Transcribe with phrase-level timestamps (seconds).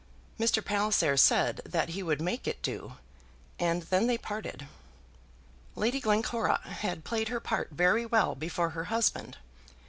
[0.39, 0.65] Mr.
[0.65, 2.97] Palliser said that he would make it do,
[3.59, 4.67] and then they parted.
[5.75, 9.37] Lady Glencora had played her part very well before her husband.